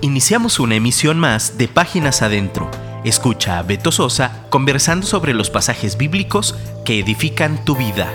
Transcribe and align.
Iniciamos 0.00 0.60
una 0.60 0.76
emisión 0.76 1.18
más 1.18 1.58
de 1.58 1.66
Páginas 1.66 2.22
Adentro. 2.22 2.70
Escucha 3.04 3.58
a 3.58 3.64
Beto 3.64 3.90
Sosa 3.90 4.46
conversando 4.48 5.04
sobre 5.04 5.34
los 5.34 5.50
pasajes 5.50 5.98
bíblicos 5.98 6.54
que 6.84 7.00
edifican 7.00 7.64
tu 7.64 7.74
vida. 7.74 8.06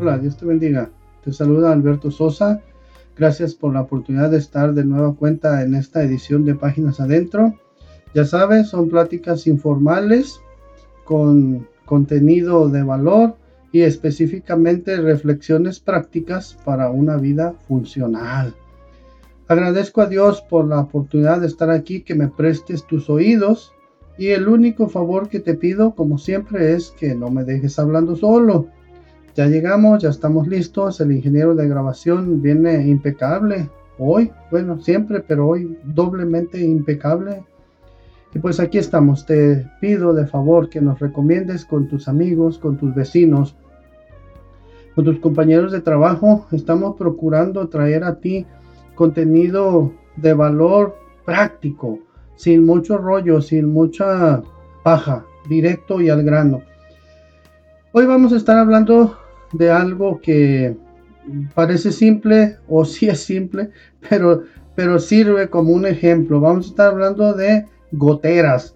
Hola, 0.00 0.16
Dios 0.16 0.38
te 0.38 0.46
bendiga. 0.46 0.88
Te 1.22 1.30
saluda 1.34 1.72
Alberto 1.72 2.10
Sosa. 2.10 2.62
Gracias 3.18 3.54
por 3.54 3.74
la 3.74 3.82
oportunidad 3.82 4.30
de 4.30 4.38
estar 4.38 4.72
de 4.72 4.86
nueva 4.86 5.14
cuenta 5.14 5.62
en 5.62 5.74
esta 5.74 6.02
edición 6.02 6.46
de 6.46 6.54
Páginas 6.54 6.98
Adentro. 6.98 7.52
Ya 8.14 8.24
sabes, 8.24 8.70
son 8.70 8.88
pláticas 8.88 9.46
informales 9.46 10.40
con 11.04 11.68
contenido 11.84 12.70
de 12.70 12.82
valor 12.82 13.36
y 13.72 13.82
específicamente 13.82 14.96
reflexiones 14.96 15.80
prácticas 15.80 16.56
para 16.64 16.88
una 16.88 17.18
vida 17.18 17.52
funcional. 17.68 18.54
Agradezco 19.46 20.00
a 20.00 20.06
Dios 20.06 20.40
por 20.40 20.66
la 20.66 20.80
oportunidad 20.80 21.40
de 21.40 21.48
estar 21.48 21.70
aquí, 21.70 22.00
que 22.00 22.14
me 22.14 22.28
prestes 22.28 22.86
tus 22.86 23.10
oídos 23.10 23.72
y 24.16 24.28
el 24.28 24.48
único 24.48 24.88
favor 24.88 25.28
que 25.28 25.40
te 25.40 25.54
pido, 25.54 25.94
como 25.94 26.16
siempre, 26.16 26.72
es 26.72 26.92
que 26.92 27.14
no 27.14 27.30
me 27.30 27.44
dejes 27.44 27.78
hablando 27.78 28.16
solo. 28.16 28.68
Ya 29.34 29.46
llegamos, 29.46 30.02
ya 30.02 30.08
estamos 30.08 30.48
listos, 30.48 31.00
el 31.00 31.12
ingeniero 31.12 31.54
de 31.54 31.68
grabación 31.68 32.40
viene 32.40 32.86
impecable 32.86 33.68
hoy, 33.98 34.30
bueno, 34.50 34.80
siempre, 34.80 35.20
pero 35.20 35.48
hoy 35.48 35.78
doblemente 35.84 36.60
impecable. 36.60 37.44
Y 38.34 38.38
pues 38.38 38.58
aquí 38.60 38.78
estamos, 38.78 39.26
te 39.26 39.70
pido 39.80 40.14
de 40.14 40.26
favor 40.26 40.68
que 40.68 40.80
nos 40.80 40.98
recomiendes 41.00 41.64
con 41.64 41.88
tus 41.88 42.08
amigos, 42.08 42.58
con 42.58 42.76
tus 42.76 42.94
vecinos, 42.94 43.54
con 44.94 45.04
tus 45.04 45.18
compañeros 45.18 45.70
de 45.70 45.80
trabajo. 45.80 46.46
Estamos 46.50 46.96
procurando 46.96 47.68
traer 47.68 48.04
a 48.04 48.16
ti 48.16 48.46
contenido 48.94 49.92
de 50.16 50.34
valor 50.34 50.96
práctico, 51.24 51.98
sin 52.36 52.64
mucho 52.64 52.98
rollo, 52.98 53.40
sin 53.40 53.72
mucha 53.72 54.42
paja, 54.82 55.24
directo 55.48 56.00
y 56.00 56.10
al 56.10 56.22
grano. 56.22 56.62
Hoy 57.92 58.06
vamos 58.06 58.32
a 58.32 58.36
estar 58.36 58.58
hablando 58.58 59.16
de 59.52 59.70
algo 59.70 60.20
que 60.20 60.76
parece 61.54 61.92
simple 61.92 62.58
o 62.68 62.84
sí 62.84 63.08
es 63.08 63.20
simple, 63.20 63.70
pero, 64.08 64.42
pero 64.74 64.98
sirve 64.98 65.48
como 65.48 65.72
un 65.72 65.86
ejemplo. 65.86 66.40
Vamos 66.40 66.66
a 66.66 66.68
estar 66.70 66.88
hablando 66.88 67.32
de 67.34 67.66
goteras. 67.92 68.74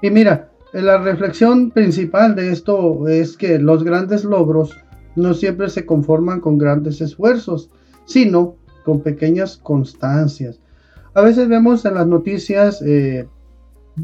Y 0.00 0.10
mira, 0.10 0.50
la 0.72 0.98
reflexión 0.98 1.70
principal 1.70 2.34
de 2.34 2.50
esto 2.50 3.08
es 3.08 3.36
que 3.36 3.58
los 3.58 3.84
grandes 3.84 4.24
logros 4.24 4.76
no 5.16 5.34
siempre 5.34 5.68
se 5.68 5.86
conforman 5.86 6.40
con 6.40 6.58
grandes 6.58 7.00
esfuerzos, 7.00 7.70
sino 8.04 8.56
con 8.84 9.00
pequeñas 9.00 9.56
constancias. 9.56 10.60
A 11.14 11.22
veces 11.22 11.48
vemos 11.48 11.84
en 11.84 11.94
las 11.94 12.06
noticias 12.06 12.82
eh, 12.82 13.26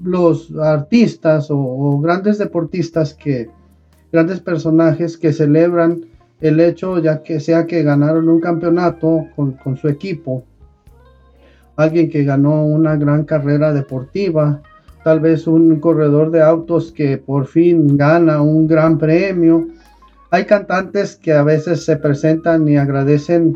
los 0.05 0.55
artistas 0.57 1.49
o, 1.51 1.99
grandes 2.01 2.39
deportistas 2.39 3.15
que, 3.15 3.51
grandes 4.13 4.41
personajes 4.41 5.17
que 5.17 5.33
celebran 5.33 6.05
el 6.41 6.61
hecho 6.61 6.99
ya 6.99 7.23
que 7.23 7.41
sea 7.41 7.67
que 7.67 7.83
ganaron 7.83 8.29
un 8.29 8.41
campeonato 8.41 9.27
con, 9.37 9.53
con 9.53 9.77
su 9.77 9.89
equipo, 9.89 10.45
alguien 11.77 12.09
que 12.09 12.25
ganó 12.25 12.65
una 12.65 12.97
gran 12.97 13.25
carrera 13.25 13.73
deportiva, 13.73 14.63
tal 15.05 15.21
vez 15.21 15.47
un 15.47 15.81
corredor 15.81 16.31
de 16.31 16.43
autos 16.43 16.93
que 16.93 17.19
por 17.19 17.47
fin 17.47 17.97
gana 17.97 18.41
un 18.41 18.67
gran 18.67 18.99
premio. 18.99 19.67
Hay 20.31 20.45
cantantes 20.45 21.17
que 21.17 21.33
a 21.33 21.43
veces 21.43 21.85
se 21.85 21.97
presentan 21.97 22.69
y 22.69 22.77
agradecen 22.77 23.55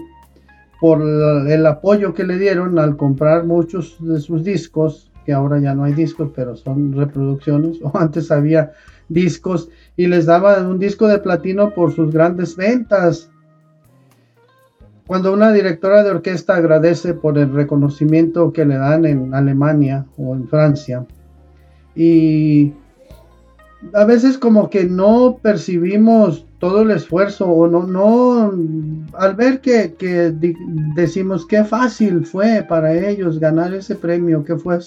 por 0.84 1.00
el 1.00 1.64
apoyo 1.64 2.12
que 2.12 2.24
le 2.24 2.36
dieron 2.36 2.78
al 2.78 2.98
comprar 2.98 3.46
muchos 3.46 3.96
de 4.00 4.20
sus 4.20 4.44
discos, 4.44 5.10
que 5.24 5.32
ahora 5.32 5.58
ya 5.58 5.74
no 5.74 5.84
hay 5.84 5.94
discos, 5.94 6.30
pero 6.36 6.56
son 6.56 6.92
reproducciones, 6.92 7.78
o 7.82 7.90
antes 7.96 8.30
había 8.30 8.72
discos 9.08 9.70
y 9.96 10.08
les 10.08 10.26
daban 10.26 10.66
un 10.66 10.78
disco 10.78 11.08
de 11.08 11.20
platino 11.20 11.70
por 11.70 11.92
sus 11.92 12.12
grandes 12.12 12.54
ventas. 12.54 13.30
Cuando 15.06 15.32
una 15.32 15.54
directora 15.54 16.02
de 16.02 16.10
orquesta 16.10 16.56
agradece 16.56 17.14
por 17.14 17.38
el 17.38 17.50
reconocimiento 17.50 18.52
que 18.52 18.66
le 18.66 18.76
dan 18.76 19.06
en 19.06 19.32
Alemania 19.32 20.04
o 20.18 20.34
en 20.34 20.46
Francia, 20.48 21.06
y 21.96 22.74
a 23.94 24.04
veces 24.04 24.36
como 24.36 24.68
que 24.68 24.84
no 24.84 25.38
percibimos 25.40 26.44
todo 26.64 26.80
el 26.80 26.92
esfuerzo 26.92 27.46
o 27.46 27.68
no, 27.68 27.82
no, 27.86 28.50
al 29.18 29.34
ver 29.34 29.60
que, 29.60 29.94
decimos 30.96 31.44
qué 31.44 31.62
fácil 31.62 32.24
fue 32.24 32.64
para 32.66 32.94
ellos 32.94 33.38
ganar 33.38 33.74
ese 33.74 33.94
premio, 33.94 34.42
qué, 34.44 34.56
fue, 34.56 34.78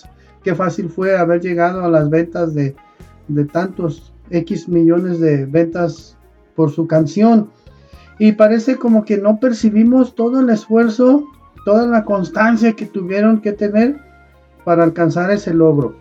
qué 0.43 0.55
fácil 0.55 0.89
fue 0.89 1.15
haber 1.15 1.39
llegado 1.39 1.85
a 1.85 1.87
las 1.87 2.09
ventas 2.09 2.55
de, 2.55 2.75
de 3.27 3.45
tantos 3.45 4.11
X 4.31 4.67
millones 4.67 5.19
de 5.19 5.45
ventas 5.45 6.17
por 6.55 6.71
su 6.71 6.87
canción. 6.87 7.51
Y 8.17 8.31
parece 8.31 8.77
como 8.77 9.05
que 9.05 9.19
no 9.19 9.39
percibimos 9.39 10.15
todo 10.15 10.39
el 10.39 10.49
esfuerzo, 10.49 11.25
toda 11.63 11.85
la 11.85 12.05
constancia 12.05 12.73
que 12.73 12.87
tuvieron 12.87 13.39
que 13.39 13.53
tener 13.53 13.97
para 14.65 14.83
alcanzar 14.83 15.29
ese 15.29 15.53
logro. 15.53 15.95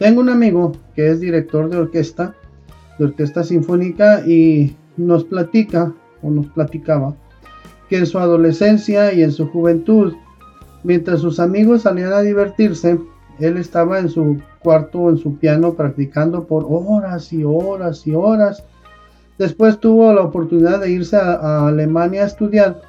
Tengo 0.00 0.20
un 0.20 0.30
amigo 0.30 0.72
que 0.96 1.10
es 1.10 1.20
director 1.20 1.70
de 1.70 1.76
orquesta 1.76 2.34
de 2.98 3.04
Orquesta 3.06 3.42
Sinfónica 3.42 4.26
y 4.26 4.76
nos 4.96 5.24
platica 5.24 5.92
o 6.22 6.30
nos 6.30 6.46
platicaba 6.48 7.14
que 7.88 7.98
en 7.98 8.06
su 8.06 8.18
adolescencia 8.18 9.12
y 9.12 9.22
en 9.22 9.32
su 9.32 9.48
juventud, 9.48 10.14
mientras 10.82 11.20
sus 11.20 11.38
amigos 11.40 11.82
salían 11.82 12.12
a 12.12 12.20
divertirse, 12.20 12.98
él 13.40 13.56
estaba 13.56 13.98
en 13.98 14.08
su 14.08 14.40
cuarto 14.60 15.10
en 15.10 15.18
su 15.18 15.36
piano 15.38 15.74
practicando 15.74 16.44
por 16.44 16.66
horas 16.68 17.32
y 17.32 17.44
horas 17.44 18.06
y 18.06 18.14
horas. 18.14 18.64
Después 19.38 19.80
tuvo 19.80 20.12
la 20.12 20.22
oportunidad 20.22 20.80
de 20.80 20.90
irse 20.90 21.16
a, 21.16 21.66
Alemania 21.66 22.22
a 22.22 22.26
estudiar 22.26 22.80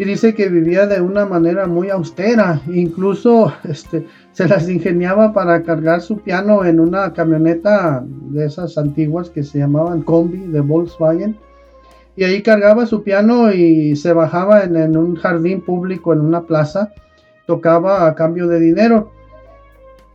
y 0.00 0.04
dice 0.06 0.34
que 0.34 0.48
vivía 0.48 0.86
de 0.86 1.02
una 1.02 1.26
manera 1.26 1.66
muy 1.66 1.90
austera, 1.90 2.62
incluso 2.68 3.52
este, 3.64 4.06
se 4.32 4.48
las 4.48 4.66
ingeniaba 4.66 5.34
para 5.34 5.62
cargar 5.62 6.00
su 6.00 6.20
piano 6.20 6.64
en 6.64 6.80
una 6.80 7.12
camioneta 7.12 8.02
de 8.06 8.46
esas 8.46 8.78
antiguas 8.78 9.28
que 9.28 9.42
se 9.42 9.58
llamaban 9.58 10.00
combi 10.00 10.38
de 10.38 10.60
Volkswagen. 10.60 11.36
Y 12.16 12.24
ahí 12.24 12.40
cargaba 12.40 12.86
su 12.86 13.02
piano 13.02 13.52
y 13.52 13.94
se 13.94 14.14
bajaba 14.14 14.64
en, 14.64 14.74
en 14.76 14.96
un 14.96 15.16
jardín 15.16 15.60
público, 15.60 16.14
en 16.14 16.20
una 16.20 16.44
plaza, 16.44 16.94
tocaba 17.44 18.06
a 18.06 18.14
cambio 18.14 18.48
de 18.48 18.58
dinero. 18.58 19.12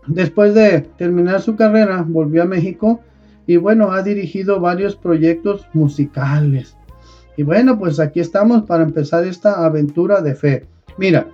Después 0.07 0.55
de 0.55 0.81
terminar 0.97 1.41
su 1.41 1.55
carrera, 1.55 2.03
volvió 2.07 2.41
a 2.41 2.47
México 2.47 3.01
y 3.45 3.57
bueno, 3.57 3.91
ha 3.91 4.01
dirigido 4.01 4.59
varios 4.59 4.95
proyectos 4.95 5.67
musicales. 5.73 6.75
Y 7.37 7.43
bueno, 7.43 7.77
pues 7.77 7.99
aquí 7.99 8.19
estamos 8.19 8.63
para 8.63 8.83
empezar 8.83 9.25
esta 9.25 9.65
aventura 9.65 10.21
de 10.21 10.35
fe. 10.35 10.65
Mira, 10.97 11.27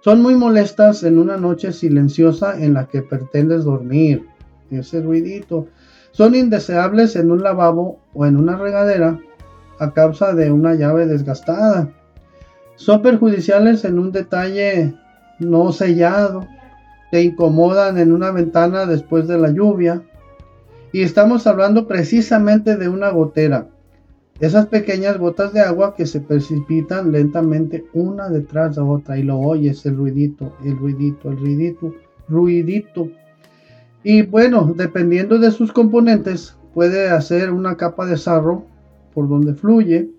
son 0.00 0.20
muy 0.20 0.34
molestas 0.34 1.04
en 1.04 1.18
una 1.18 1.36
noche 1.36 1.72
silenciosa 1.72 2.60
en 2.60 2.74
la 2.74 2.86
que 2.88 3.02
pretendes 3.02 3.64
dormir. 3.64 4.26
Ese 4.70 5.00
ruidito. 5.00 5.68
Son 6.10 6.34
indeseables 6.34 7.14
en 7.14 7.30
un 7.30 7.42
lavabo 7.42 8.00
o 8.12 8.26
en 8.26 8.36
una 8.36 8.56
regadera 8.56 9.20
a 9.78 9.92
causa 9.92 10.34
de 10.34 10.50
una 10.50 10.74
llave 10.74 11.06
desgastada. 11.06 11.88
Son 12.74 13.00
perjudiciales 13.00 13.84
en 13.84 13.98
un 13.98 14.10
detalle 14.10 14.94
no 15.38 15.72
sellado. 15.72 16.46
Te 17.12 17.22
incomodan 17.22 17.98
en 17.98 18.12
una 18.12 18.30
ventana 18.32 18.86
después 18.86 19.28
de 19.28 19.38
la 19.38 19.50
lluvia. 19.50 20.02
Y 20.90 21.02
estamos 21.02 21.46
hablando 21.46 21.86
precisamente 21.86 22.76
de 22.76 22.88
una 22.88 23.10
gotera. 23.10 23.68
Esas 24.40 24.66
pequeñas 24.66 25.18
gotas 25.18 25.52
de 25.52 25.60
agua 25.60 25.94
que 25.94 26.06
se 26.06 26.20
precipitan 26.20 27.12
lentamente 27.12 27.84
una 27.92 28.28
detrás 28.28 28.74
de 28.74 28.82
otra 28.82 29.16
y 29.18 29.22
lo 29.22 29.38
oyes 29.38 29.86
el 29.86 29.96
ruidito, 29.96 30.52
el 30.64 30.76
ruidito, 30.76 31.30
el 31.30 31.38
ruidito, 31.38 31.94
ruidito. 32.28 33.08
Y 34.02 34.22
bueno, 34.22 34.72
dependiendo 34.76 35.38
de 35.38 35.52
sus 35.52 35.72
componentes, 35.72 36.56
puede 36.74 37.08
hacer 37.08 37.52
una 37.52 37.76
capa 37.76 38.04
de 38.06 38.16
sarro 38.16 38.64
por 39.14 39.28
donde 39.28 39.54
fluye, 39.54 40.10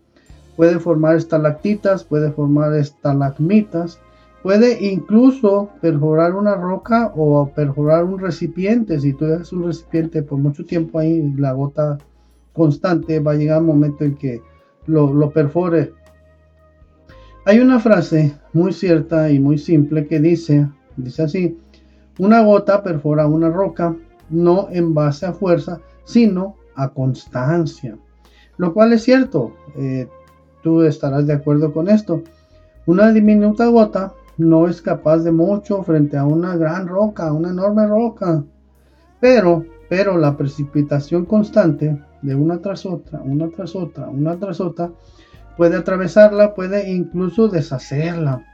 puede 0.56 0.80
formar 0.80 1.18
estalactitas, 1.18 2.06
puede 2.06 2.32
formar 2.32 2.74
estalagmitas, 2.76 4.00
puede 4.42 4.86
incluso 4.86 5.70
perforar 5.82 6.36
una 6.36 6.56
roca 6.56 7.12
o 7.16 7.50
perforar 7.54 8.06
un 8.06 8.20
recipiente. 8.20 9.00
Si 9.00 9.14
tú 9.14 9.26
dejas 9.26 9.52
un 9.52 9.66
recipiente 9.66 10.22
por 10.22 10.38
mucho 10.38 10.64
tiempo 10.64 11.00
ahí, 11.00 11.34
la 11.38 11.54
gota 11.54 11.98
constante, 12.54 13.20
va 13.20 13.32
a 13.32 13.36
llegar 13.36 13.62
un 13.62 13.68
momento 13.68 14.04
en 14.04 14.16
que 14.16 14.42
lo, 14.86 15.30
perfore. 15.32 15.94
Hay 17.46 17.60
una 17.60 17.80
frase 17.80 18.34
muy 18.54 18.72
cierta 18.72 19.30
y 19.30 19.40
muy 19.40 19.58
simple 19.58 20.08
que 20.08 20.20
dice, 20.20 20.70
dice 20.96 21.24
así, 21.24 21.58
una 22.20 22.42
gota 22.42 22.84
perfora 22.84 23.28
una 23.28 23.50
roca, 23.50 23.96
no 24.30 24.68
en 24.72 24.94
base 24.94 25.26
a 25.26 25.34
fuerza, 25.34 25.82
sino 26.06 26.56
a 26.76 26.90
constancia. 26.90 27.98
Lo 28.58 28.74
cual 28.74 28.94
es 28.94 29.04
cierto, 29.04 29.54
eh, 29.76 30.08
tú 30.62 30.84
estarás 30.84 31.28
de 31.28 31.34
acuerdo 31.34 31.74
con 31.74 31.90
esto. 31.90 32.22
Una 32.86 33.12
diminuta 33.12 33.66
gota 33.68 34.14
no 34.38 34.68
es 34.68 34.82
capaz 34.82 35.20
de 35.20 35.32
mucho 35.32 35.84
frente 35.84 36.18
a 36.18 36.26
una 36.26 36.56
gran 36.56 36.88
roca, 36.88 37.34
una 37.34 37.50
enorme 37.50 37.88
roca. 37.88 38.44
Pero, 39.20 39.66
pero 39.90 40.18
la 40.18 40.38
precipitación 40.38 41.26
constante 41.26 42.00
de 42.24 42.36
una 42.36 42.60
tras 42.60 42.86
otra, 42.86 43.22
una 43.22 43.50
tras 43.50 43.76
otra, 43.76 44.10
una 44.10 44.38
tras 44.38 44.60
otra, 44.60 44.92
puede 45.58 45.78
atravesarla, 45.78 46.56
puede 46.56 46.92
incluso 46.92 47.48
deshacerla. 47.48 48.46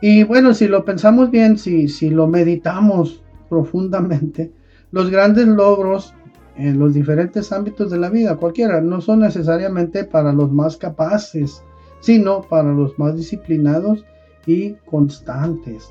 Y 0.00 0.22
bueno, 0.22 0.54
si 0.54 0.68
lo 0.68 0.84
pensamos 0.84 1.30
bien, 1.30 1.58
si, 1.58 1.88
si 1.88 2.10
lo 2.10 2.26
meditamos 2.26 3.22
profundamente, 3.48 4.52
los 4.92 5.10
grandes 5.10 5.46
logros 5.46 6.14
en 6.56 6.78
los 6.78 6.94
diferentes 6.94 7.52
ámbitos 7.52 7.90
de 7.90 7.98
la 7.98 8.10
vida, 8.10 8.36
cualquiera, 8.36 8.80
no 8.80 9.00
son 9.00 9.20
necesariamente 9.20 10.04
para 10.04 10.32
los 10.32 10.52
más 10.52 10.76
capaces, 10.76 11.62
sino 12.00 12.42
para 12.42 12.72
los 12.72 12.98
más 12.98 13.16
disciplinados 13.16 14.04
y 14.46 14.72
constantes. 14.86 15.90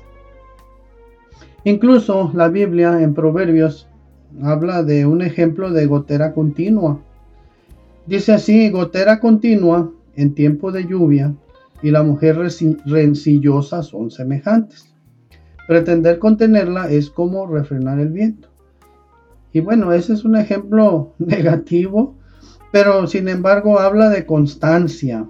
Incluso 1.64 2.30
la 2.34 2.48
Biblia 2.48 3.00
en 3.02 3.14
Proverbios 3.14 3.89
habla 4.42 4.82
de 4.82 5.06
un 5.06 5.22
ejemplo 5.22 5.70
de 5.70 5.86
gotera 5.86 6.32
continua. 6.32 7.00
Dice 8.06 8.32
así, 8.32 8.70
gotera 8.70 9.20
continua 9.20 9.90
en 10.16 10.34
tiempo 10.34 10.72
de 10.72 10.86
lluvia 10.86 11.34
y 11.82 11.90
la 11.90 12.02
mujer 12.02 12.38
rencillosa 12.86 13.82
son 13.82 14.10
semejantes. 14.10 14.92
Pretender 15.66 16.18
contenerla 16.18 16.90
es 16.90 17.10
como 17.10 17.46
refrenar 17.46 18.00
el 18.00 18.08
viento. 18.08 18.48
Y 19.52 19.60
bueno, 19.60 19.92
ese 19.92 20.12
es 20.12 20.24
un 20.24 20.36
ejemplo 20.36 21.12
negativo, 21.18 22.14
pero 22.72 23.06
sin 23.06 23.28
embargo 23.28 23.78
habla 23.80 24.08
de 24.10 24.26
constancia. 24.26 25.26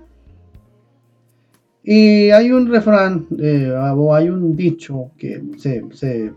Y 1.83 2.31
hay 2.31 2.53
un 2.53 2.71
refrán 2.71 3.27
eh, 3.39 3.73
o 3.73 4.15
hay 4.15 4.29
un 4.29 4.55
dicho 4.55 5.11
que 5.17 5.43
se, 5.57 6.33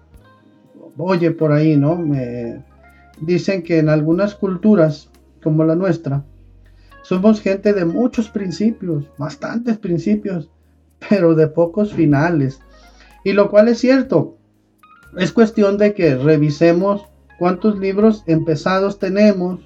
oye 0.98 1.32
por 1.32 1.52
ahí, 1.52 1.76
¿no? 1.76 1.96
Me, 1.96 2.64
dicen 3.20 3.64
que 3.64 3.80
en 3.80 3.90
algunas 3.90 4.36
culturas, 4.36 5.10
como 5.42 5.64
la 5.64 5.76
nuestra, 5.76 6.24
somos 7.04 7.42
gente 7.42 7.74
de 7.74 7.86
muchos 7.86 8.30
principios, 8.30 9.06
bastantes 9.18 9.78
principios, 9.78 10.50
pero 11.10 11.36
de 11.36 11.48
pocos 11.48 11.94
finales. 11.94 12.62
Y 13.24 13.34
lo 13.34 13.50
cual 13.50 13.68
es 13.68 13.80
cierto. 13.80 14.38
Es 15.18 15.32
cuestión 15.32 15.78
de 15.78 15.94
que 15.94 16.16
revisemos 16.16 17.06
cuántos 17.38 17.78
libros 17.78 18.24
empezados 18.26 19.00
tenemos, 19.00 19.60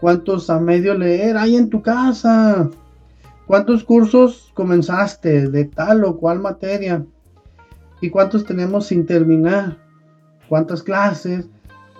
cuántos 0.00 0.50
a 0.50 0.58
medio 0.58 0.94
leer 0.94 1.36
hay 1.36 1.56
en 1.56 1.70
tu 1.70 1.82
casa, 1.82 2.70
cuántos 3.46 3.84
cursos 3.84 4.50
comenzaste 4.54 5.48
de 5.48 5.64
tal 5.66 6.04
o 6.04 6.16
cual 6.16 6.40
materia 6.40 7.04
y 8.00 8.10
cuántos 8.10 8.44
tenemos 8.44 8.86
sin 8.86 9.06
terminar, 9.06 9.78
cuántas 10.50 10.82
clases, 10.82 11.48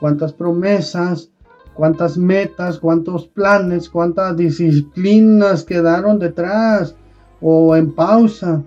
cuántas 0.00 0.32
promesas, 0.32 1.30
cuántas 1.72 2.18
metas, 2.18 2.80
cuántos 2.80 3.28
planes, 3.28 3.88
cuántas 3.88 4.36
disciplinas 4.36 5.62
quedaron 5.62 6.18
detrás 6.18 6.96
o 7.40 7.76
en 7.76 7.92
pausa. 7.92 8.64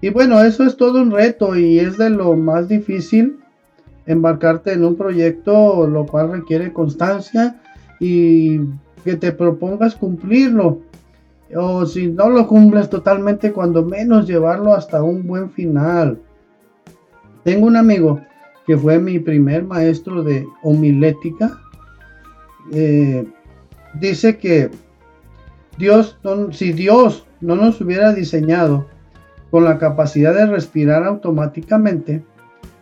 Y 0.00 0.08
bueno, 0.08 0.40
eso 0.40 0.64
es 0.64 0.78
todo 0.78 1.02
un 1.02 1.10
reto 1.10 1.54
y 1.56 1.78
es 1.78 1.98
de 1.98 2.08
lo 2.08 2.34
más 2.36 2.68
difícil 2.68 3.38
embarcarte 4.06 4.72
en 4.72 4.82
un 4.82 4.96
proyecto, 4.96 5.86
lo 5.86 6.06
cual 6.06 6.32
requiere 6.32 6.72
constancia 6.72 7.60
y 8.00 8.60
que 9.04 9.16
te 9.16 9.30
propongas 9.30 9.94
cumplirlo. 9.94 10.80
O 11.54 11.84
si 11.84 12.08
no 12.08 12.30
lo 12.30 12.48
cumples 12.48 12.88
totalmente, 12.88 13.52
cuando 13.52 13.84
menos 13.84 14.26
llevarlo 14.26 14.72
hasta 14.72 15.02
un 15.02 15.26
buen 15.26 15.50
final. 15.50 16.18
Tengo 17.44 17.66
un 17.66 17.76
amigo 17.76 18.22
que 18.66 18.76
fue 18.76 18.98
mi 18.98 19.18
primer 19.18 19.64
maestro 19.64 20.22
de 20.22 20.46
homilética 20.62 21.60
eh, 22.72 23.24
dice 23.94 24.38
que 24.38 24.70
Dios, 25.78 26.18
si 26.52 26.72
Dios 26.72 27.26
no 27.40 27.54
nos 27.54 27.80
hubiera 27.80 28.12
diseñado 28.12 28.86
con 29.50 29.64
la 29.64 29.78
capacidad 29.78 30.34
de 30.34 30.46
respirar 30.46 31.04
automáticamente, 31.04 32.24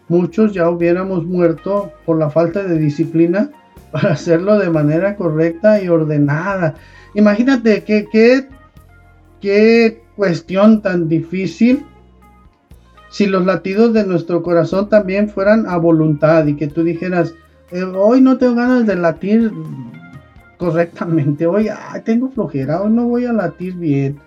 muchos 0.09 0.53
ya 0.55 0.71
hubiéramos 0.71 1.25
muerto 1.27 1.93
por 2.07 2.19
la 2.19 2.31
falta 2.31 2.63
de 2.63 2.79
disciplina 2.79 3.51
para 3.93 4.13
hacerlo 4.13 4.59
de 4.59 4.71
manera 4.71 5.17
correcta 5.17 5.83
y 5.83 5.89
ordenada. 5.89 6.75
Imagínate 7.15 7.85
que, 7.85 8.09
qué 9.41 10.03
cuestión 10.17 10.81
tan 10.81 11.09
difícil 11.09 11.85
si 13.14 13.26
los 13.26 13.46
latidos 13.46 13.93
de 13.93 14.05
nuestro 14.05 14.43
corazón 14.43 14.88
también 14.88 15.28
fueran 15.28 15.69
a 15.69 15.76
voluntad 15.76 16.49
y 16.49 16.56
que 16.56 16.66
tú 16.66 16.82
dijeras, 16.82 17.32
eh, 17.70 17.84
hoy 17.84 18.20
no 18.20 18.38
tengo 18.38 18.56
ganas 18.56 18.88
de 18.88 18.96
latir 18.96 19.52
correctamente, 20.58 21.46
hoy 21.46 21.69
tengo 22.05 22.28
flojera, 22.32 22.82
hoy 22.82 22.90
no 22.90 23.06
voy 23.06 23.26
a 23.26 23.32
latir 23.32 23.75
bien. 23.75 24.19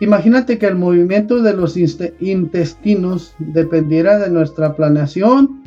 Imagínate 0.00 0.58
que 0.58 0.66
el 0.66 0.74
movimiento 0.74 1.42
de 1.42 1.54
los 1.54 1.74
intestinos 1.74 3.34
dependiera 3.38 4.18
de 4.18 4.28
nuestra 4.28 4.76
planeación. 4.76 5.62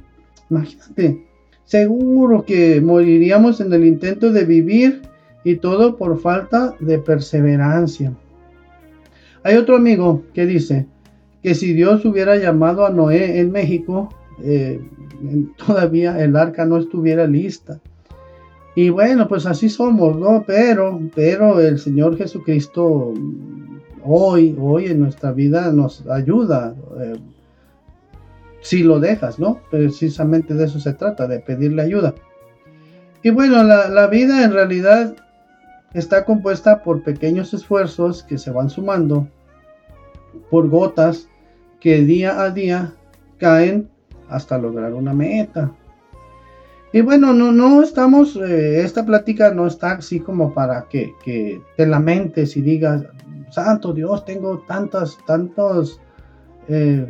Imagínate, 0.51 1.25
seguro 1.63 2.45
que 2.45 2.79
moriríamos 2.79 3.59
en 3.59 3.73
el 3.73 3.87
intento 3.87 4.31
de 4.31 4.45
vivir 4.45 5.01
y 5.43 5.55
todo 5.55 5.97
por 5.97 6.19
falta 6.21 6.75
de 6.79 6.99
perseverancia. 6.99 8.13
Hay 9.41 9.55
otro 9.55 9.77
amigo 9.77 10.21
que 10.35 10.45
dice 10.45 10.85
que 11.45 11.53
si 11.53 11.73
Dios 11.73 12.03
hubiera 12.05 12.37
llamado 12.37 12.87
a 12.87 12.89
Noé 12.89 13.39
en 13.39 13.51
México, 13.51 14.09
eh, 14.41 14.81
todavía 15.63 16.19
el 16.23 16.35
arca 16.35 16.65
no 16.65 16.77
estuviera 16.77 17.27
lista. 17.27 17.79
Y 18.75 18.89
bueno, 18.89 19.27
pues 19.27 19.45
así 19.45 19.69
somos, 19.69 20.17
¿no? 20.17 20.43
Pero, 20.47 20.99
pero 21.13 21.59
el 21.59 21.77
Señor 21.77 22.17
Jesucristo 22.17 23.13
hoy, 24.03 24.57
hoy 24.59 24.87
en 24.87 25.01
nuestra 25.01 25.33
vida 25.33 25.71
nos 25.71 26.07
ayuda. 26.07 26.73
Eh, 26.99 27.19
si 28.61 28.81
lo 28.81 28.99
dejas, 28.99 29.37
¿no? 29.37 29.61
Precisamente 29.69 30.55
de 30.55 30.65
eso 30.65 30.79
se 30.79 30.93
trata, 30.93 31.27
de 31.27 31.41
pedirle 31.41 31.83
ayuda. 31.83 32.15
Y 33.21 33.29
bueno, 33.29 33.63
la, 33.63 33.87
la 33.89 34.07
vida 34.07 34.43
en 34.43 34.51
realidad 34.51 35.15
está 35.93 36.25
compuesta 36.25 36.81
por 36.81 37.03
pequeños 37.03 37.53
esfuerzos 37.53 38.23
que 38.23 38.39
se 38.39 38.49
van 38.49 38.71
sumando, 38.71 39.27
por 40.49 40.69
gotas 40.69 41.29
que 41.85 42.01
día 42.01 42.41
a 42.41 42.49
día 42.49 42.95
caen 43.37 43.87
hasta 44.27 44.57
lograr 44.57 44.95
una 44.95 45.13
meta. 45.13 45.71
Y 46.91 47.01
bueno, 47.01 47.31
no, 47.31 47.51
no 47.51 47.83
estamos, 47.83 48.35
eh, 48.37 48.81
esta 48.81 49.05
plática 49.05 49.53
no 49.53 49.67
está 49.67 49.91
así 49.91 50.19
como 50.19 50.51
para 50.51 50.87
que, 50.89 51.13
que, 51.23 51.61
te 51.77 51.85
lamentes 51.85 52.57
y 52.57 52.63
digas, 52.63 53.03
santo 53.51 53.93
Dios, 53.93 54.25
tengo 54.25 54.63
tantos, 54.67 55.19
tantos 55.27 56.01
eh, 56.69 57.05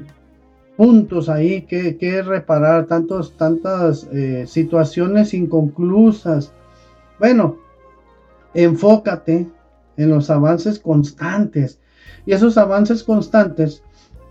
puntos 0.76 1.30
ahí 1.30 1.62
que, 1.62 1.96
que, 1.96 2.22
reparar, 2.22 2.86
tantos, 2.86 3.38
tantas 3.38 4.10
eh, 4.12 4.44
situaciones 4.46 5.34
inconclusas. 5.34 6.52
Bueno, 7.18 7.60
enfócate 8.54 9.48
en 9.96 10.10
los 10.10 10.30
avances 10.30 10.80
constantes. 10.80 11.80
Y 12.26 12.34
esos 12.34 12.58
avances 12.58 13.06
constantes 13.06 13.82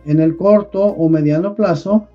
en 0.05 0.21
el 0.21 0.37
corto 0.37 0.85
o 0.85 1.09
mediano 1.09 1.55
plazo 1.55 2.09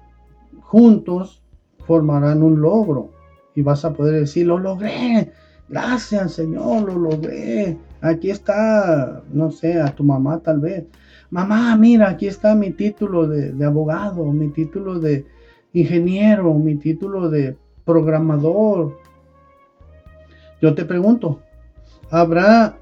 juntos 0.62 1.42
formarán 1.86 2.44
un 2.44 2.62
logro 2.62 3.12
y 3.56 3.62
vas 3.62 3.84
a 3.86 3.94
poder 3.94 4.22
decir, 4.22 4.48
lo 4.48 4.60
logré, 4.60 5.32
gracias 5.68 6.34
Señor, 6.34 6.84
lo 6.84 6.98
logré. 6.98 7.78
Aquí 8.02 8.30
está, 8.30 9.24
no 9.34 9.52
sé, 9.52 9.82
a 9.82 9.94
tu 9.94 10.04
mamá 10.04 10.40
tal 10.40 10.60
vez. 10.60 10.86
Mamá, 11.30 11.76
mira, 11.76 12.10
aquí 12.10 12.28
está 12.28 12.56
mi 12.56 12.72
título 12.72 13.28
de, 13.28 13.52
de 13.52 13.66
abogado, 13.66 14.26
mi 14.32 14.50
título 14.50 15.00
de 15.00 15.26
ingeniero, 15.74 16.54
mi 16.54 16.76
título 16.76 17.30
de 17.30 17.58
programador. 17.86 18.98
Yo 20.62 20.74
te 20.76 20.86
pregunto, 20.86 21.40
¿habrá 22.10 22.79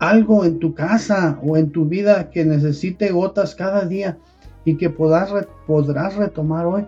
algo 0.00 0.46
en 0.46 0.58
tu 0.58 0.74
casa 0.74 1.38
o 1.42 1.56
en 1.56 1.70
tu 1.70 1.84
vida 1.84 2.30
que 2.30 2.44
necesite 2.44 3.12
gotas 3.12 3.54
cada 3.54 3.84
día 3.84 4.18
y 4.64 4.76
que 4.76 4.90
podrás, 4.90 5.30
retomar 6.16 6.66
hoy. 6.66 6.86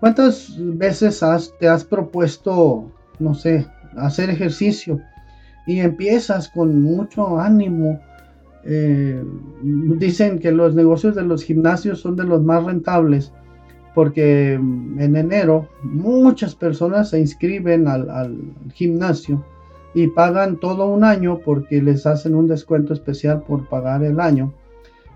¿Cuántas 0.00 0.56
veces 0.58 1.22
te 1.58 1.68
has 1.68 1.84
propuesto, 1.84 2.90
no 3.18 3.34
sé, 3.34 3.66
hacer 3.96 4.30
ejercicio 4.30 5.00
y 5.66 5.80
empiezas 5.80 6.48
con 6.48 6.80
mucho 6.80 7.38
ánimo? 7.38 8.00
Eh, 8.64 9.22
dicen 9.98 10.38
que 10.38 10.52
los 10.52 10.76
negocios 10.76 11.16
de 11.16 11.22
los 11.22 11.42
gimnasios 11.42 12.00
son 12.00 12.14
de 12.14 12.24
los 12.24 12.42
más 12.42 12.64
rentables 12.64 13.32
porque 13.92 14.52
en 14.52 15.16
enero 15.16 15.68
muchas 15.82 16.54
personas 16.54 17.10
se 17.10 17.18
inscriben 17.18 17.88
al 17.88 18.38
gimnasio 18.72 19.44
y 19.94 20.08
pagan 20.08 20.56
todo 20.56 20.86
un 20.86 21.04
año 21.04 21.40
porque 21.44 21.82
les 21.82 22.06
hacen 22.06 22.34
un 22.34 22.48
descuento 22.48 22.92
especial 22.92 23.42
por 23.42 23.68
pagar 23.68 24.02
el 24.04 24.20
año 24.20 24.52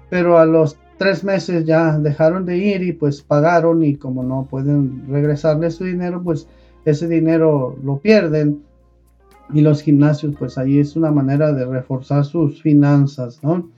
pero 0.09 0.39
a 0.39 0.47
los 0.47 0.79
tres 0.99 1.25
meses 1.25 1.65
ya 1.65 1.99
dejaron 1.99 2.47
de 2.47 2.59
ir 2.59 2.83
y 2.83 2.93
pues 2.93 3.23
pagaron 3.23 3.83
y 3.83 3.97
como 3.97 4.23
no 4.23 4.47
pueden 4.49 5.07
regresarle 5.09 5.71
su 5.71 5.85
dinero, 5.85 6.23
pues 6.23 6.49
ese 6.85 7.09
dinero 7.09 7.77
lo 7.83 7.99
pierden 7.99 8.63
y 9.53 9.61
los 9.61 9.83
gimnasios 9.83 10.35
pues 10.39 10.59
ahí 10.59 10.79
es 10.79 10.97
una 10.97 11.11
manera 11.11 11.53
de 11.53 11.65
reforzar 11.65 12.25
sus 12.25 12.63
finanzas, 12.63 13.43
¿no? 13.43 13.69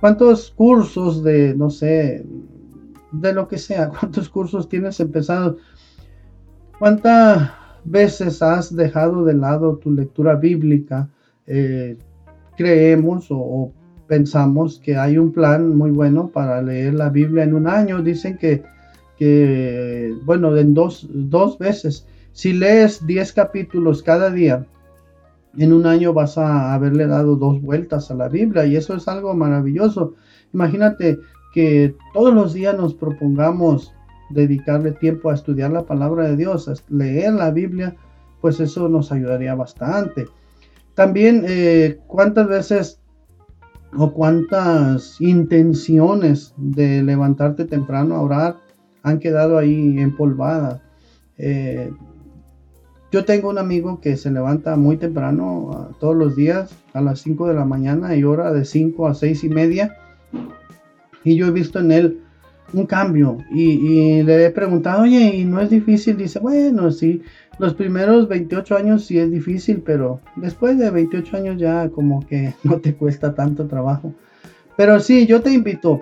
¿Cuántos 0.00 0.50
cursos 0.50 1.22
de, 1.22 1.54
no 1.54 1.70
sé, 1.70 2.26
de 3.12 3.32
lo 3.32 3.46
que 3.46 3.58
sea, 3.58 3.88
cuántos 4.00 4.28
cursos 4.28 4.68
tienes 4.68 4.98
empezado? 5.00 5.58
¿Cuántas 6.78 7.50
veces 7.84 8.42
has 8.42 8.74
dejado 8.74 9.24
de 9.24 9.34
lado 9.34 9.76
tu 9.76 9.90
lectura 9.90 10.36
bíblica? 10.36 11.08
Eh, 11.46 11.96
creemos 12.56 13.26
o, 13.30 13.72
pensamos 14.06 14.78
que 14.78 14.96
hay 14.96 15.16
un 15.16 15.32
plan 15.32 15.74
muy 15.74 15.90
bueno 15.90 16.28
para 16.28 16.60
leer 16.60 16.94
la 16.94 17.08
Biblia 17.08 17.44
en 17.44 17.54
un 17.54 17.66
año. 17.66 18.02
Dicen 18.02 18.36
que, 18.36 18.62
que 19.16 20.14
bueno, 20.24 20.56
en 20.56 20.74
dos, 20.74 21.08
dos 21.10 21.58
veces. 21.58 22.06
Si 22.32 22.52
lees 22.52 23.06
10 23.06 23.32
capítulos 23.32 24.02
cada 24.02 24.30
día, 24.30 24.66
en 25.56 25.72
un 25.72 25.86
año 25.86 26.12
vas 26.12 26.38
a 26.38 26.74
haberle 26.74 27.06
dado 27.06 27.36
dos 27.36 27.60
vueltas 27.60 28.10
a 28.10 28.14
la 28.14 28.28
Biblia 28.28 28.64
y 28.66 28.76
eso 28.76 28.94
es 28.94 29.08
algo 29.08 29.34
maravilloso. 29.34 30.14
Imagínate 30.52 31.18
que 31.52 31.94
todos 32.14 32.34
los 32.34 32.54
días 32.54 32.76
nos 32.76 32.94
propongamos 32.94 33.94
dedicarle 34.32 34.92
tiempo 34.92 35.30
a 35.30 35.34
estudiar 35.34 35.70
la 35.70 35.84
palabra 35.84 36.28
de 36.28 36.36
Dios, 36.36 36.68
a 36.68 36.74
leer 36.88 37.34
la 37.34 37.50
Biblia, 37.50 37.94
pues 38.40 38.60
eso 38.60 38.88
nos 38.88 39.12
ayudaría 39.12 39.54
bastante. 39.54 40.26
También, 40.94 41.44
eh, 41.46 42.00
¿cuántas 42.06 42.48
veces 42.48 43.00
o 43.96 44.12
cuántas 44.12 45.20
intenciones 45.20 46.54
de 46.56 47.02
levantarte 47.02 47.64
temprano 47.64 48.16
a 48.16 48.22
orar 48.22 48.56
han 49.02 49.18
quedado 49.18 49.58
ahí 49.58 49.98
empolvadas? 49.98 50.80
Eh, 51.38 51.90
yo 53.10 53.24
tengo 53.24 53.50
un 53.50 53.58
amigo 53.58 54.00
que 54.00 54.16
se 54.16 54.30
levanta 54.30 54.76
muy 54.76 54.96
temprano 54.96 55.94
todos 56.00 56.16
los 56.16 56.34
días 56.34 56.74
a 56.94 57.00
las 57.00 57.20
5 57.20 57.48
de 57.48 57.54
la 57.54 57.64
mañana 57.64 58.16
y 58.16 58.24
hora 58.24 58.52
de 58.52 58.64
5 58.64 59.06
a 59.06 59.14
6 59.14 59.44
y 59.44 59.48
media. 59.50 59.96
Y 61.22 61.36
yo 61.36 61.46
he 61.46 61.50
visto 61.50 61.78
en 61.78 61.92
él 61.92 62.22
un 62.72 62.86
cambio 62.86 63.38
y, 63.50 64.22
le 64.22 64.46
he 64.46 64.50
preguntado, 64.50 65.02
oye, 65.02 65.36
¿y 65.36 65.44
no 65.44 65.60
es 65.60 65.70
difícil? 65.70 66.16
Dice, 66.16 66.38
bueno, 66.38 66.90
sí, 66.90 67.22
los 67.58 67.74
primeros 67.74 68.28
28 68.28 68.76
años 68.76 69.04
sí 69.04 69.18
es 69.18 69.30
difícil, 69.30 69.82
pero 69.84 70.20
después 70.36 70.78
de 70.78 70.90
28 70.90 71.36
años 71.36 71.58
ya 71.58 71.88
como 71.90 72.26
que 72.26 72.54
no 72.64 72.78
te 72.78 72.94
cuesta 72.94 73.34
tanto 73.34 73.66
trabajo. 73.66 74.14
Pero 74.76 75.00
sí, 75.00 75.26
yo 75.26 75.42
te 75.42 75.52
invito, 75.52 76.00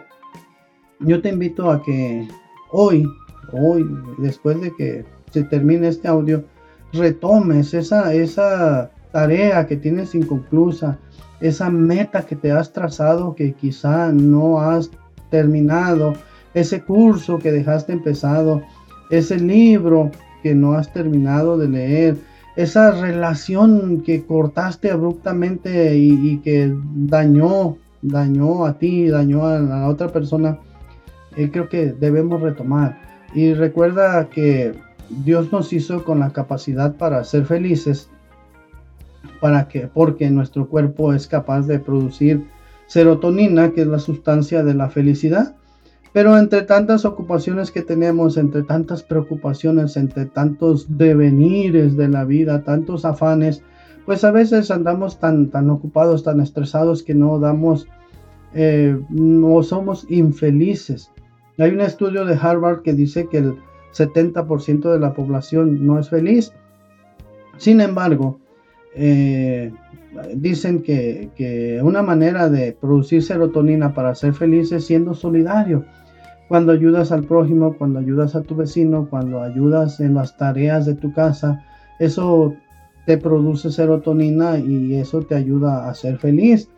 yo 1.00 1.20
te 1.20 1.30
invito 1.30 1.70
a 1.70 1.82
que 1.82 2.28
hoy, 2.70 3.04
hoy, 3.52 3.84
después 4.18 4.60
de 4.60 4.72
que 4.76 5.04
se 5.32 5.42
termine 5.44 5.88
este 5.88 6.08
audio, 6.08 6.44
retomes 6.92 7.74
esa, 7.74 8.14
esa 8.14 8.90
tarea 9.12 9.66
que 9.66 9.76
tienes 9.76 10.14
inconclusa, 10.14 10.98
esa 11.40 11.70
meta 11.70 12.22
que 12.22 12.36
te 12.36 12.52
has 12.52 12.72
trazado 12.72 13.34
que 13.34 13.54
quizá 13.54 14.12
no 14.12 14.60
has 14.60 14.90
terminado, 15.30 16.14
ese 16.54 16.82
curso 16.82 17.38
que 17.38 17.52
dejaste 17.52 17.92
empezado, 17.92 18.62
ese 19.10 19.38
libro 19.38 20.10
que 20.42 20.54
no 20.54 20.72
has 20.72 20.92
terminado 20.92 21.58
de 21.58 21.68
leer, 21.68 22.16
esa 22.56 22.90
relación 22.92 24.02
que 24.02 24.24
cortaste 24.24 24.90
abruptamente 24.90 25.96
y, 25.96 26.38
que 26.38 26.74
dañó, 26.94 27.76
dañó 28.02 28.66
a 28.66 28.78
ti, 28.78 29.08
dañó 29.08 29.46
a 29.46 29.58
la 29.58 29.88
otra 29.88 30.08
persona, 30.08 30.58
eh, 31.36 31.50
creo 31.50 31.68
que 31.68 31.92
debemos 31.92 32.40
retomar. 32.40 32.98
Y 33.34 33.54
recuerda 33.54 34.28
que 34.28 34.74
Dios 35.24 35.52
nos 35.52 35.72
hizo 35.72 36.04
con 36.04 36.18
la 36.18 36.32
capacidad 36.32 36.96
para 36.96 37.22
ser 37.24 37.46
felices, 37.46 38.10
para 39.40 39.68
que, 39.68 39.86
porque 39.86 40.28
nuestro 40.30 40.68
cuerpo 40.68 41.12
es 41.12 41.26
capaz 41.26 41.66
de 41.66 41.78
producir 41.78 42.44
serotonina, 42.86 43.70
que 43.70 43.82
es 43.82 43.86
la 43.86 44.00
sustancia 44.00 44.64
de 44.64 44.74
la 44.74 44.88
felicidad. 44.90 45.54
Pero 46.12 46.36
entre 46.36 46.62
tantas 46.62 47.04
ocupaciones 47.04 47.70
que 47.70 47.82
tenemos, 47.82 48.36
entre 48.36 48.62
tantas 48.62 49.02
preocupaciones, 49.02 49.96
entre 49.96 50.26
tantos 50.26 50.98
devenires 50.98 51.96
de 51.96 52.08
la 52.08 52.24
vida, 52.24 52.64
tantos 52.64 53.04
afanes, 53.04 53.62
pues 54.06 54.24
a 54.24 54.32
veces 54.32 54.70
andamos 54.72 55.20
tan, 55.20 55.50
tan 55.50 55.70
ocupados, 55.70 56.24
tan 56.24 56.40
estresados 56.40 57.04
que 57.04 57.14
no 57.14 57.38
damos, 57.38 57.86
eh, 58.54 58.98
no 59.08 59.62
somos 59.62 60.04
infelices. 60.10 61.12
Hay 61.58 61.70
un 61.70 61.80
estudio 61.80 62.24
de 62.24 62.38
Harvard 62.40 62.82
que 62.82 62.94
dice 62.94 63.28
que 63.28 63.38
el 63.38 63.54
70% 63.92 64.90
de 64.90 64.98
la 64.98 65.14
población 65.14 65.86
no 65.86 65.98
es 65.98 66.08
feliz. 66.08 66.52
Sin 67.56 67.80
embargo, 67.80 68.40
eh, 68.96 69.72
dicen 70.34 70.82
que, 70.82 71.80
una 71.82 72.02
manera 72.02 72.48
de 72.48 72.72
producir 72.72 73.22
serotonina 73.22 73.94
para 73.94 74.14
ser 74.14 74.34
feliz 74.34 74.72
es 74.72 74.86
siendo 74.86 75.14
solidario. 75.14 75.84
Cuando 76.48 76.72
ayudas 76.72 77.12
al 77.12 77.24
prójimo, 77.24 77.76
cuando 77.78 78.00
ayudas 78.00 78.34
a 78.34 78.42
tu 78.42 78.56
vecino, 78.56 79.06
cuando 79.08 79.42
ayudas 79.42 80.00
en 80.00 80.14
las 80.14 80.36
tareas 80.36 80.84
de 80.86 80.94
tu 80.94 81.12
casa, 81.12 81.64
eso 82.00 82.54
te 83.06 83.18
produce 83.18 83.70
serotonina 83.70 84.58
y 84.58 84.94
eso 84.94 85.22
te 85.22 85.36
ayuda 85.36 85.88
a 85.88 85.94
ser 85.94 86.18
feliz. 86.18 86.68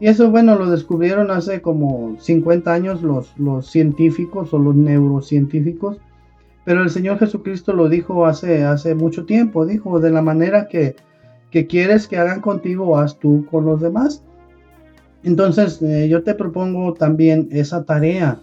Y 0.00 0.08
eso, 0.08 0.30
bueno, 0.30 0.56
lo 0.56 0.68
descubrieron 0.68 1.30
hace 1.30 1.62
como 1.62 2.16
50 2.18 2.72
años 2.72 3.02
los, 3.02 3.38
los 3.38 3.70
científicos 3.70 4.52
o 4.52 4.58
los 4.58 4.74
neurocientíficos 4.74 5.98
pero 6.64 6.82
el 6.82 6.90
Señor 6.90 7.18
Jesucristo 7.18 7.72
lo 7.72 7.88
dijo 7.88 8.26
hace, 8.26 8.64
hace 8.64 8.94
mucho 8.94 9.24
tiempo, 9.24 9.66
dijo, 9.66 9.98
de 9.98 10.10
la 10.10 10.22
manera 10.22 10.68
que, 10.68 10.94
quieres 11.66 12.08
que 12.08 12.16
hagan 12.16 12.40
contigo, 12.40 12.98
haz 12.98 13.18
tú 13.18 13.46
con 13.50 13.66
los 13.66 13.80
demás. 13.80 14.22
Entonces 15.22 15.80
eh, 15.82 16.08
yo 16.08 16.22
te 16.22 16.34
propongo 16.34 16.94
también 16.94 17.48
esa 17.52 17.84
tarea. 17.84 18.40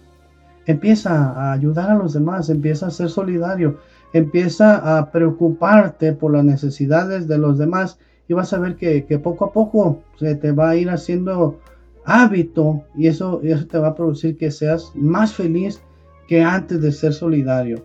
Empieza 0.66 1.30
a 1.32 1.52
ayudar 1.52 1.90
a 1.90 1.96
los 1.96 2.12
demás, 2.12 2.48
empieza 2.48 2.86
a 2.86 2.90
ser 2.90 3.08
solidario, 3.08 3.78
empieza 4.12 4.98
a 4.98 5.10
preocuparte 5.10 6.12
por 6.12 6.32
las 6.32 6.44
necesidades 6.44 7.26
de 7.26 7.38
los 7.38 7.58
demás 7.58 7.98
y 8.28 8.34
vas 8.34 8.52
a 8.52 8.58
ver 8.58 8.76
que, 8.76 9.02
poco 9.18 9.46
a 9.46 9.52
poco 9.52 10.02
se 10.16 10.36
te 10.36 10.52
va 10.52 10.70
a 10.70 10.76
ir 10.76 10.88
haciendo 10.88 11.58
hábito 12.04 12.84
y 12.96 13.08
eso, 13.08 13.40
eso 13.42 13.66
te 13.66 13.78
va 13.78 13.88
a 13.88 13.94
producir 13.94 14.36
que 14.38 14.50
seas 14.50 14.92
más 14.94 15.34
feliz 15.34 15.82
que 16.28 16.42
antes 16.42 16.80
de 16.80 16.92
ser 16.92 17.12
solidario. 17.12 17.82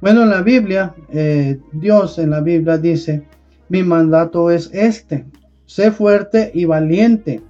Bueno, 0.00 0.22
en 0.24 0.30
la 0.30 0.42
Biblia, 0.42 0.94
eh, 1.10 1.60
Dios 1.72 2.18
en 2.18 2.30
la 2.30 2.40
Biblia 2.40 2.78
dice, 2.78 3.24
mi 3.68 3.82
mandato 3.82 4.50
es 4.50 4.70
este, 4.72 5.26
sé 5.66 5.90
fuerte 5.90 6.50
y 6.54 6.64
valiente. 6.64 7.42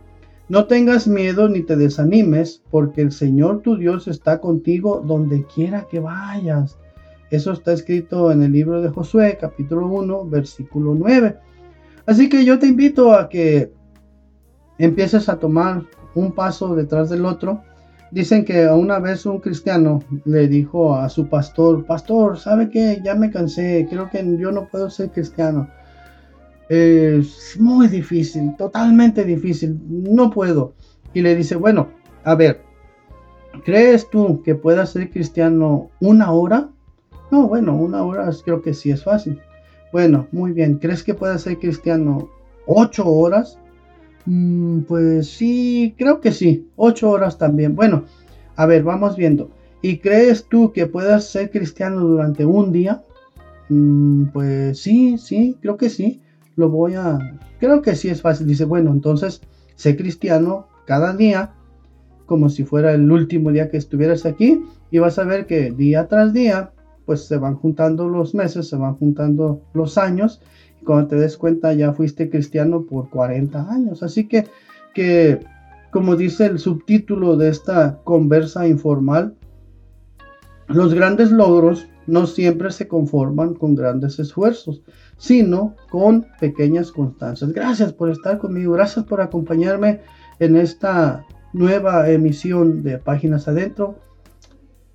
No 0.48 0.66
tengas 0.66 1.06
miedo 1.06 1.48
ni 1.48 1.62
te 1.62 1.76
desanimes, 1.76 2.62
porque 2.70 3.02
el 3.02 3.12
Señor 3.12 3.60
tu 3.60 3.76
Dios 3.76 4.08
está 4.08 4.40
contigo 4.40 5.02
donde 5.06 5.44
quiera 5.54 5.86
que 5.90 6.00
vayas. 6.00 6.78
Eso 7.30 7.52
está 7.52 7.72
escrito 7.72 8.32
en 8.32 8.42
el 8.42 8.52
libro 8.52 8.80
de 8.80 8.88
Josué, 8.88 9.36
capítulo 9.38 9.86
1, 9.88 10.24
versículo 10.26 10.94
9. 10.94 11.36
Así 12.06 12.28
que 12.28 12.44
yo 12.44 12.58
te 12.58 12.66
invito 12.66 13.12
a 13.12 13.28
que 13.28 13.70
empieces 14.78 15.28
a 15.28 15.38
tomar 15.38 15.82
un 16.14 16.32
paso 16.32 16.74
detrás 16.74 17.10
del 17.10 17.26
otro 17.26 17.62
Dicen 18.10 18.44
que 18.46 18.66
una 18.66 18.98
vez 19.00 19.26
un 19.26 19.38
cristiano 19.38 20.02
le 20.24 20.48
dijo 20.48 20.96
a 20.96 21.10
su 21.10 21.28
pastor, 21.28 21.84
pastor, 21.84 22.38
¿sabe 22.38 22.70
qué? 22.70 23.02
Ya 23.04 23.14
me 23.14 23.30
cansé, 23.30 23.86
creo 23.90 24.08
que 24.08 24.24
yo 24.38 24.50
no 24.50 24.66
puedo 24.68 24.88
ser 24.88 25.10
cristiano. 25.10 25.68
Es 26.68 27.56
muy 27.58 27.88
difícil, 27.88 28.54
totalmente 28.56 29.24
difícil, 29.24 29.78
no 29.88 30.30
puedo. 30.30 30.74
Y 31.14 31.22
le 31.22 31.34
dice, 31.34 31.56
bueno, 31.56 31.88
a 32.24 32.34
ver, 32.34 32.60
¿crees 33.64 34.08
tú 34.10 34.42
que 34.42 34.54
puedas 34.54 34.90
ser 34.90 35.10
cristiano 35.10 35.90
una 36.00 36.32
hora? 36.32 36.70
No, 37.30 37.48
bueno, 37.48 37.76
una 37.76 38.02
hora 38.04 38.30
creo 38.44 38.62
que 38.62 38.74
sí 38.74 38.90
es 38.90 39.04
fácil. 39.04 39.40
Bueno, 39.92 40.28
muy 40.32 40.52
bien, 40.52 40.78
¿crees 40.78 41.02
que 41.02 41.14
puedas 41.14 41.42
ser 41.42 41.58
cristiano 41.58 42.28
ocho 42.66 43.06
horas? 43.06 43.58
Mm, 44.26 44.80
pues 44.80 45.30
sí, 45.30 45.94
creo 45.96 46.20
que 46.20 46.32
sí. 46.32 46.68
Ocho 46.76 47.10
horas 47.10 47.38
también. 47.38 47.74
Bueno, 47.74 48.04
a 48.56 48.66
ver, 48.66 48.82
vamos 48.82 49.16
viendo. 49.16 49.50
¿Y 49.80 49.98
crees 49.98 50.44
tú 50.44 50.72
que 50.72 50.86
puedas 50.86 51.24
ser 51.24 51.50
cristiano 51.50 52.02
durante 52.02 52.44
un 52.44 52.70
día? 52.70 53.04
Mm, 53.70 54.26
pues 54.26 54.80
sí, 54.80 55.16
sí, 55.16 55.56
creo 55.62 55.78
que 55.78 55.88
sí. 55.88 56.20
Lo 56.58 56.68
voy 56.68 56.94
a... 56.94 57.38
Creo 57.60 57.82
que 57.82 57.94
sí 57.94 58.08
es 58.08 58.20
fácil. 58.20 58.48
Dice, 58.48 58.64
bueno, 58.64 58.90
entonces 58.90 59.40
sé 59.76 59.96
cristiano 59.96 60.66
cada 60.86 61.14
día 61.14 61.52
como 62.26 62.48
si 62.48 62.64
fuera 62.64 62.92
el 62.92 63.10
último 63.10 63.52
día 63.52 63.70
que 63.70 63.76
estuvieras 63.76 64.26
aquí 64.26 64.60
y 64.90 64.98
vas 64.98 65.18
a 65.20 65.24
ver 65.24 65.46
que 65.46 65.70
día 65.70 66.08
tras 66.08 66.32
día 66.32 66.72
pues 67.06 67.26
se 67.26 67.38
van 67.38 67.54
juntando 67.54 68.08
los 68.08 68.34
meses, 68.34 68.68
se 68.68 68.76
van 68.76 68.96
juntando 68.96 69.62
los 69.72 69.96
años 69.96 70.42
cuando 70.84 71.06
te 71.06 71.16
des 71.16 71.36
cuenta 71.36 71.72
ya 71.72 71.92
fuiste 71.92 72.28
cristiano 72.28 72.82
por 72.82 73.08
40 73.08 73.72
años. 73.72 74.02
Así 74.02 74.26
que, 74.26 74.46
que 74.94 75.38
como 75.92 76.16
dice 76.16 76.46
el 76.46 76.58
subtítulo 76.58 77.36
de 77.36 77.50
esta 77.50 78.00
conversa 78.02 78.66
informal, 78.66 79.36
los 80.66 80.92
grandes 80.92 81.30
logros 81.30 81.86
no 82.08 82.26
siempre 82.26 82.70
se 82.72 82.88
conforman 82.88 83.54
con 83.54 83.74
grandes 83.74 84.18
esfuerzos, 84.18 84.82
sino 85.18 85.76
con 85.90 86.26
pequeñas 86.40 86.90
constancias. 86.90 87.52
Gracias 87.52 87.92
por 87.92 88.10
estar 88.10 88.38
conmigo, 88.38 88.72
gracias 88.72 89.04
por 89.04 89.20
acompañarme 89.20 90.00
en 90.40 90.56
esta 90.56 91.26
nueva 91.52 92.08
emisión 92.10 92.82
de 92.82 92.98
Páginas 92.98 93.46
Adentro. 93.46 93.96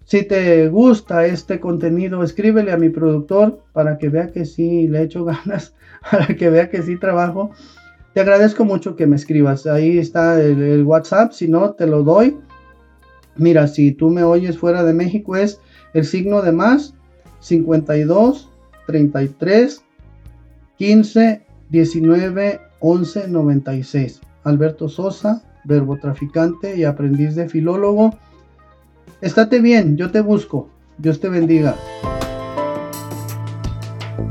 Si 0.06 0.24
te 0.24 0.68
gusta 0.70 1.28
este 1.28 1.60
contenido, 1.60 2.24
escríbele 2.24 2.72
a 2.72 2.78
mi 2.78 2.90
productor 2.90 3.62
para 3.74 4.00
que 4.00 4.10
vea 4.10 4.32
que 4.32 4.46
sí 4.46 4.88
le 4.88 5.04
echo 5.04 5.24
ganas, 5.26 5.76
para 6.10 6.28
que 6.28 6.50
vea 6.50 6.70
que 6.72 6.82
sí 6.82 6.98
trabajo. 6.98 7.52
Te 8.16 8.22
agradezco 8.22 8.66
mucho 8.66 8.96
que 8.96 9.06
me 9.06 9.16
escribas. 9.16 9.68
Ahí 9.68 10.00
está 10.00 10.42
el, 10.42 10.84
WhatsApp, 10.84 11.32
si 11.32 11.48
no, 11.48 11.74
te 11.74 11.86
lo 11.86 12.02
doy. 12.02 12.38
Mira, 13.36 13.68
si 13.68 13.92
tú 13.92 14.10
me 14.10 14.24
oyes 14.24 14.58
fuera 14.58 14.84
de 14.84 14.94
México 14.94 15.36
es 15.36 15.60
el 15.94 16.06
signo 16.06 16.42
de 16.42 16.52
más 16.52 16.96
52 17.44 18.50
33 18.88 19.84
15 20.78 21.46
19 21.70 22.62
11 22.80 23.28
96. 23.28 24.22
Alberto 24.44 24.90
Sosa, 24.90 25.44
verbo 25.64 25.98
traficante 25.98 26.76
y 26.76 26.84
aprendiz 26.84 27.36
de 27.36 27.48
filólogo. 27.48 28.18
Estate 29.22 29.62
bien, 29.62 29.96
yo 29.96 30.10
te 30.12 30.22
busco. 30.22 30.70
Dios 30.98 31.20
te 31.20 31.30
bendiga. 31.30 31.76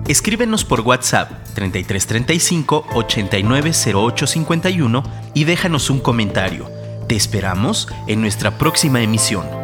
Escríbenos 0.08 0.64
por 0.64 0.80
WhatsApp 0.80 1.30
3335 1.54 2.86
890851 2.94 5.02
y 5.34 5.44
déjanos 5.44 5.90
un 5.90 6.00
comentario. 6.00 6.68
Te 7.08 7.16
esperamos 7.16 7.88
en 8.06 8.20
nuestra 8.20 8.58
próxima 8.58 9.00
emisión. 9.00 9.61